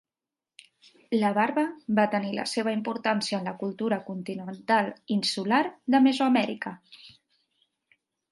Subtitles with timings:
[1.23, 1.65] La barba
[1.99, 4.89] va tenir la seva importància en la cultura continental
[5.19, 5.61] insular
[5.97, 6.73] de Mesoamèrica.